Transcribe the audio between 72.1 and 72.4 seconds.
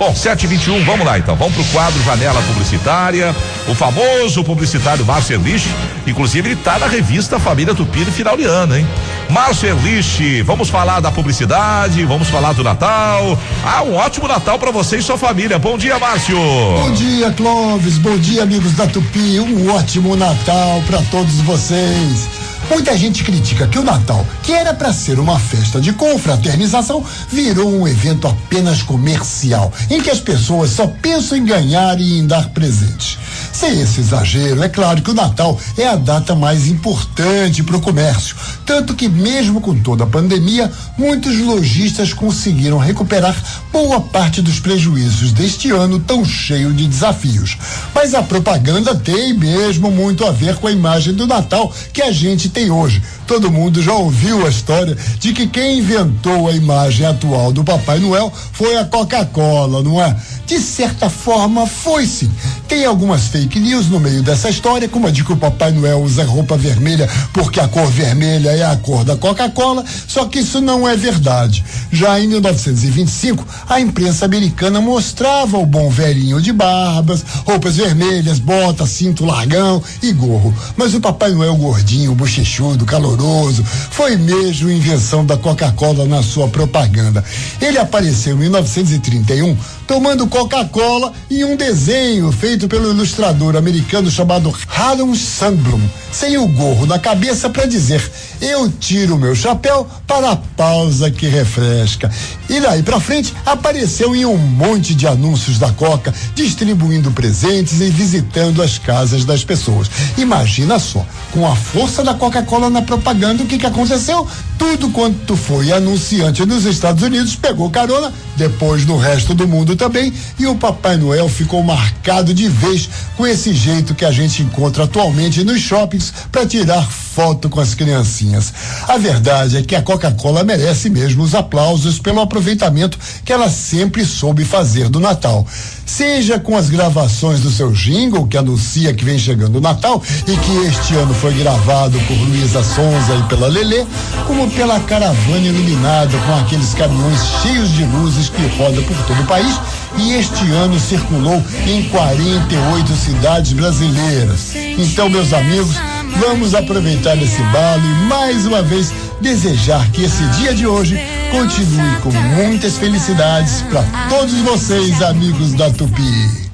em